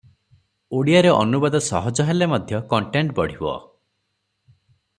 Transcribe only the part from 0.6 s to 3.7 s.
ଓଡ଼ିଆରେ ଅନୁବାଦ ସହଜ ହେଲେ ମଧ୍ୟ କଣ୍ଟେଣ୍ଟ ବଢ଼ିବ।